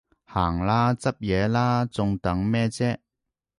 [0.25, 2.97] 行啦，執嘢喇，仲等咩啫？